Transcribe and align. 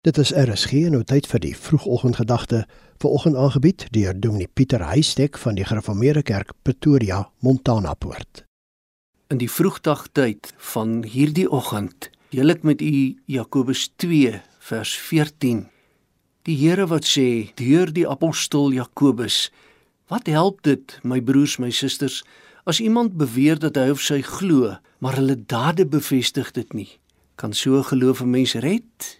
Dit 0.00 0.16
is 0.18 0.30
RSG 0.32 0.86
en 0.88 0.94
nou 0.96 1.02
tyd 1.04 1.26
vir 1.28 1.42
die 1.44 1.52
vroegoggendgedagte 1.52 2.62
vanoggend 3.02 3.36
aangebied 3.36 3.82
deur 3.92 4.14
Dominee 4.16 4.48
Pieter 4.48 4.80
Heistek 4.88 5.36
van 5.38 5.58
die 5.58 5.66
Gereformeerde 5.68 6.22
Kerk 6.24 6.54
Pretoria, 6.62 7.18
Montana 7.44 7.92
Poort. 7.94 8.46
In 9.28 9.42
die 9.42 9.50
vroegdagtyd 9.52 10.54
van 10.72 11.02
hierdie 11.04 11.44
oggend 11.52 12.08
deel 12.32 12.54
ek 12.56 12.64
met 12.64 12.80
u 12.80 13.12
Jakobus 13.28 13.90
2 14.00 14.40
vers 14.70 14.96
14. 15.10 15.66
Die 16.48 16.56
Here 16.56 16.88
wat 16.88 17.04
sê 17.04 17.52
deur 17.60 17.92
die 17.92 18.08
apostel 18.08 18.72
Jakobus: 18.72 19.50
"Wat 20.08 20.32
help 20.32 20.64
dit, 20.64 20.96
my 21.04 21.20
broers, 21.20 21.58
my 21.60 21.68
susters, 21.70 22.22
as 22.64 22.80
iemand 22.80 23.20
beweer 23.20 23.60
dat 23.60 23.76
hy 23.76 23.90
of 23.92 24.00
sy 24.00 24.22
glo, 24.24 24.78
maar 25.04 25.20
hulle 25.20 25.36
dade 25.36 25.84
bevestig 25.84 26.56
dit 26.56 26.72
nie? 26.72 26.88
Kan 27.36 27.52
so 27.52 27.76
'n 27.76 27.84
geloof 27.92 28.24
'n 28.24 28.30
mens 28.30 28.56
red?" 28.56 29.19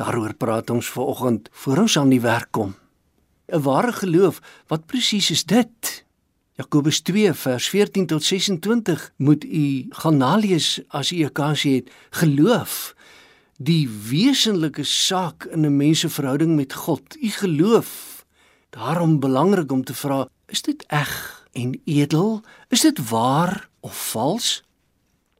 Daaroor 0.00 0.32
praat 0.34 0.70
ons 0.72 0.88
vanoggend 0.88 1.48
voor 1.52 1.82
ons 1.82 1.98
aan 2.00 2.08
die 2.08 2.22
werk 2.24 2.48
kom. 2.56 2.74
'n 3.52 3.60
Ware 3.60 3.92
geloof, 3.92 4.40
wat 4.66 4.86
presies 4.86 5.30
is 5.30 5.44
dit? 5.44 6.04
Jakobus 6.56 7.00
2 7.00 7.32
vers 7.32 7.68
14 7.68 8.06
tot 8.06 8.24
26 8.24 9.12
moet 9.16 9.44
u 9.44 9.86
gaan 9.88 10.16
nalees 10.16 10.80
as 10.88 11.12
u 11.12 11.24
'n 11.24 11.32
kans 11.32 11.62
het. 11.62 11.90
Geloof 12.10 12.94
die 13.58 13.88
wesenlike 13.88 14.84
saak 14.84 15.44
in 15.44 15.66
'n 15.66 15.76
mens 15.76 16.00
se 16.00 16.08
verhouding 16.08 16.56
met 16.56 16.72
God. 16.72 17.16
U 17.20 17.28
geloof. 17.28 18.24
Daarom 18.70 19.20
belangrik 19.20 19.72
om 19.72 19.84
te 19.84 19.94
vra, 19.94 20.28
is 20.46 20.62
dit 20.62 20.84
eg 20.86 21.44
en 21.52 21.80
edel? 21.84 22.42
Is 22.68 22.80
dit 22.80 23.08
waar 23.08 23.68
of 23.80 24.10
vals? 24.10 24.62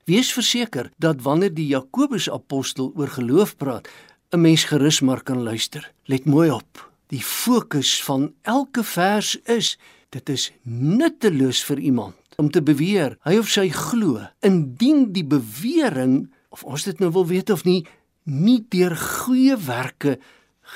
Wees 0.05 0.33
verseker 0.33 0.91
dat 0.97 1.23
wanneer 1.23 1.55
die 1.55 1.67
Jakobus 1.67 2.31
apostel 2.31 2.93
oor 2.97 3.09
geloof 3.09 3.57
praat, 3.57 3.89
'n 4.31 4.41
mens 4.41 4.65
gerus 4.65 5.01
maar 5.01 5.23
kan 5.23 5.43
luister. 5.43 5.93
Let 6.05 6.25
mooi 6.25 6.51
op. 6.51 6.91
Die 7.07 7.23
fokus 7.23 8.03
van 8.03 8.33
elke 8.43 8.85
vers 8.85 9.41
is 9.43 9.79
dit 10.09 10.29
is 10.29 10.53
nutteloos 10.63 11.65
vir 11.65 11.79
iemand 11.79 12.15
om 12.37 12.51
te 12.51 12.63
beweer 12.63 13.19
hy 13.27 13.37
of 13.39 13.49
sy 13.49 13.69
glo 13.69 14.23
indien 14.41 15.13
die 15.13 15.25
bewering 15.27 16.31
of 16.49 16.63
ons 16.65 16.87
dit 16.87 16.99
nou 16.99 17.11
wil 17.11 17.27
weet 17.27 17.51
of 17.51 17.65
nie 17.65 17.87
nie 18.25 18.61
deur 18.69 18.95
goeie 18.97 19.57
werke 19.57 20.19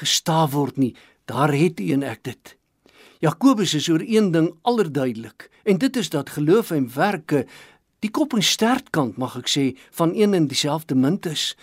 gestaaf 0.01 0.53
word 0.53 0.77
nie. 0.77 0.95
Daar 1.25 1.55
het 1.55 1.81
u 1.81 1.93
en 1.95 2.03
ek 2.03 2.25
dit. 2.25 2.57
Jakobus 3.23 3.75
is 3.75 3.89
oor 3.89 4.03
een 4.03 4.33
ding 4.35 4.51
allerduidelik 4.63 5.49
en 5.63 5.79
dit 5.79 5.97
is 5.97 6.11
dat 6.11 6.35
geloof 6.35 6.71
en 6.75 6.91
werke 6.95 7.47
die 8.03 8.11
kop 8.11 8.35
en 8.35 8.43
stertkant 8.43 9.17
mag 9.17 9.39
ek 9.39 9.49
sê 9.49 9.65
van 9.95 10.13
een 10.15 10.35
en 10.35 10.51
dieselfde 10.51 10.99
munt 10.99 11.27
is. 11.31 11.55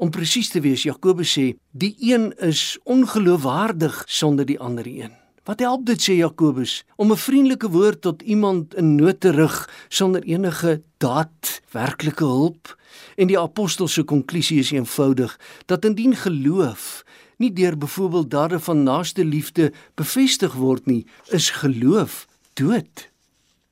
Om 0.00 0.08
presies 0.08 0.48
te 0.48 0.62
wees, 0.64 0.86
Jakobus 0.88 1.34
sê, 1.36 1.50
die 1.76 1.90
een 2.00 2.30
is 2.40 2.78
ongeloofwaardig 2.88 3.98
sonder 4.08 4.46
die 4.48 4.56
ander 4.56 4.86
een. 4.88 5.12
Wat 5.44 5.60
help 5.60 5.82
dit 5.90 6.00
sê 6.00 6.14
Jakobus 6.16 6.84
om 6.96 7.12
'n 7.12 7.20
vriendelike 7.20 7.68
woord 7.68 8.00
tot 8.00 8.22
iemand 8.22 8.74
in 8.74 8.94
nood 8.94 9.20
te 9.20 9.30
rig 9.30 9.68
sonder 9.88 10.22
enige 10.22 10.82
daad, 10.96 11.60
werklike 11.72 12.24
hulp? 12.24 12.76
En 13.16 13.26
die 13.26 13.38
apostel 13.38 13.88
se 13.88 14.02
konklusie 14.02 14.58
is 14.58 14.70
eenvoudig 14.70 15.38
dat 15.66 15.84
indien 15.84 16.16
geloof 16.16 17.04
nie 17.36 17.52
deur 17.52 17.76
byvoorbeeld 17.78 18.30
dade 18.30 18.60
van 18.60 18.82
naaste 18.82 19.24
liefde 19.24 19.72
bevestig 19.94 20.52
word 20.52 20.86
nie, 20.86 21.06
is 21.28 21.50
geloof 21.50 22.26
dood. 22.54 23.09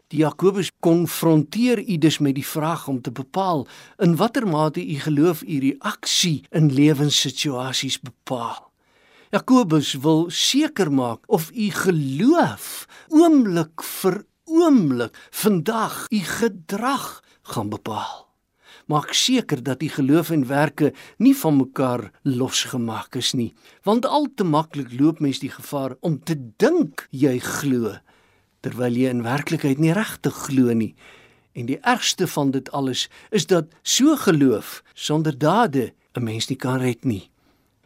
Die 0.09 0.23
Jakobus 0.23 0.71
konfronteer 0.81 1.83
u 1.85 1.99
dus 2.01 2.17
met 2.19 2.33
die 2.39 2.47
vraag 2.47 2.87
om 2.89 3.01
te 3.05 3.13
bepaal 3.13 3.67
in 4.01 4.15
watter 4.17 4.47
mate 4.49 4.81
u 4.81 4.95
geloof 5.05 5.43
u 5.43 5.59
reaksie 5.61 6.47
in 6.49 6.71
lewenssituasies 6.73 8.01
bepaal. 8.01 8.71
Jakobus 9.31 9.93
wil 10.01 10.31
seker 10.33 10.89
maak 10.93 11.29
of 11.29 11.51
u 11.53 11.69
geloof 11.71 12.87
oomblik 13.09 13.85
vir 13.85 14.25
oomblik 14.49 15.21
vandag 15.31 16.07
u 16.09 16.23
gedrag 16.25 17.21
gaan 17.43 17.69
bepaal. 17.69 18.25
Maak 18.89 19.13
seker 19.13 19.61
dat 19.63 19.83
u 19.83 19.89
geloof 19.93 20.31
en 20.31 20.49
werke 20.49 20.95
nie 21.19 21.37
van 21.37 21.57
mekaar 21.57 22.09
losgemaak 22.23 23.21
is 23.21 23.35
nie, 23.37 23.53
want 23.85 24.09
al 24.09 24.33
te 24.35 24.45
maklik 24.45 24.89
loop 25.01 25.21
mens 25.21 25.45
die 25.45 25.53
gevaar 25.53 25.99
om 26.01 26.17
te 26.17 26.41
dink 26.57 27.05
jy 27.13 27.37
glo 27.45 27.99
terwyl 28.61 28.97
jy 28.97 29.09
in 29.09 29.23
werklikheid 29.23 29.79
nie 29.79 29.93
regtig 29.93 30.35
glo 30.49 30.73
nie. 30.75 30.95
En 31.53 31.67
die 31.67 31.79
ergste 31.83 32.27
van 32.27 32.51
dit 32.51 32.71
alles 32.71 33.09
is 33.31 33.47
dat 33.47 33.73
so 33.83 34.17
geloof 34.17 34.83
sonder 34.95 35.39
dade 35.39 35.93
'n 36.15 36.25
mens 36.25 36.49
nie 36.49 36.57
kan 36.57 36.81
red 36.81 37.05
nie. 37.05 37.31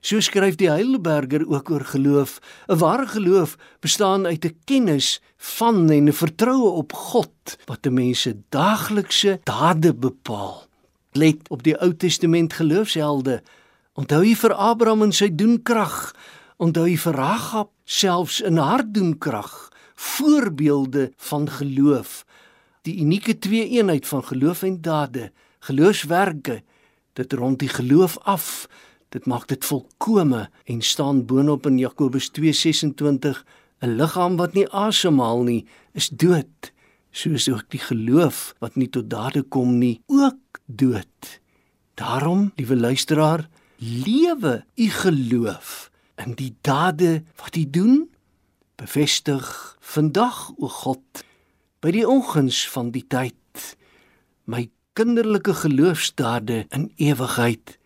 So 0.02 0.20
skryf 0.20 0.56
die 0.58 0.70
Heidelberger 0.70 1.44
ook 1.46 1.70
oor 1.70 1.84
geloof. 1.84 2.40
'n 2.68 2.78
Ware 2.78 3.06
geloof 3.06 3.56
bestaan 3.80 4.26
uit 4.26 4.44
'n 4.44 4.58
kennis 4.64 5.20
van 5.36 5.90
en 5.90 6.08
'n 6.08 6.12
vertroue 6.12 6.70
op 6.70 6.92
God 6.92 7.56
wat 7.64 7.86
'n 7.86 7.94
mens 7.94 8.20
se 8.20 8.36
daaglikse 8.48 9.40
dade 9.44 9.94
bepaal. 9.94 10.66
Let 11.12 11.48
op 11.48 11.62
die 11.62 11.80
Ou 11.80 11.96
Testament 11.96 12.52
geloofshelde. 12.52 13.42
Onthou 13.94 14.24
jy 14.24 14.34
vir 14.36 14.54
Abraham 14.54 15.02
en 15.02 15.12
sy 15.12 15.28
doenkrag? 15.34 16.14
Onthou 16.56 16.86
jy 16.88 16.96
vir 16.96 17.14
Ragab 17.14 17.70
selfs 17.84 18.40
in 18.40 18.56
haar 18.56 18.82
doenkrag? 18.92 19.71
Voorbeelde 20.02 21.12
van 21.16 21.50
geloof. 21.50 22.24
Die 22.82 22.98
unieke 23.00 23.38
twee-eenheid 23.38 24.06
van 24.06 24.24
geloof 24.24 24.62
en 24.62 24.80
dade, 24.80 25.32
geloofswerke, 25.58 26.62
dit 27.12 27.32
rond 27.32 27.58
die 27.58 27.68
geloof 27.68 28.18
af. 28.18 28.68
Dit 29.08 29.26
maak 29.26 29.46
dit 29.48 29.64
volkome 29.64 30.48
en 30.64 30.82
staan 30.82 31.26
boonop 31.26 31.66
in 31.66 31.78
Jakobus 31.78 32.30
2:26, 32.30 33.44
'n 33.78 33.96
liggaam 33.96 34.36
wat 34.36 34.52
nie 34.52 34.68
asemhaal 34.68 35.42
nie, 35.42 35.66
is 35.92 36.08
dood. 36.08 36.72
Soos 37.10 37.48
ook 37.48 37.64
die 37.68 37.80
geloof 37.80 38.54
wat 38.58 38.74
nie 38.74 38.88
tot 38.88 39.10
dade 39.10 39.42
kom 39.42 39.78
nie, 39.78 40.00
ook 40.06 40.60
dood. 40.66 41.40
Daarom, 41.94 42.52
liewe 42.56 42.76
luisteraar, 42.76 43.48
lewe 43.76 44.64
u 44.74 44.88
geloof 44.88 45.90
in 46.16 46.34
die 46.34 46.54
dade 46.60 47.22
wat 47.36 47.56
u 47.56 47.70
doen 47.70 48.08
bevestig 48.82 49.46
vandag 49.80 50.50
o 50.58 50.68
God 50.68 51.22
by 51.82 51.92
die 51.94 52.06
onguns 52.08 52.64
van 52.72 52.90
die 52.94 53.04
tyd 53.06 53.36
my 54.50 54.66
kinderlike 54.98 55.54
geloofsdade 55.62 56.64
in 56.74 56.90
ewigheid. 56.98 57.76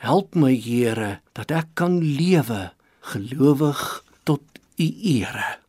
Help 0.00 0.34
my 0.34 0.54
Here 0.56 1.20
dat 1.36 1.52
ek 1.52 1.74
kan 1.76 2.00
lewe 2.00 2.70
gelowig 3.12 3.82
tot 4.24 4.42
u 4.80 4.88
ere. 5.14 5.60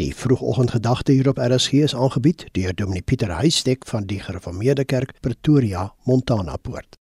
Die 0.00 0.10
vroegoggendgedagte 0.16 1.14
hier 1.14 1.30
op 1.30 1.38
RSG 1.38 1.84
is 1.86 1.94
aangebied 1.94 2.48
deur 2.56 2.74
Dominee 2.74 3.06
Pieter 3.06 3.36
Heistek 3.36 3.86
van 3.86 4.08
die 4.10 4.18
Gereformeerde 4.20 4.84
Kerk 4.84 5.20
Pretoria 5.20 5.92
Montana 6.08 6.56
Poort 6.56 6.99